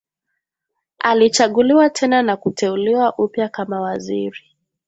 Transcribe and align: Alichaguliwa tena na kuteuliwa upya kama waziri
Alichaguliwa 0.99 1.89
tena 1.89 2.23
na 2.23 2.37
kuteuliwa 2.37 3.13
upya 3.17 3.49
kama 3.49 3.81
waziri 3.81 4.43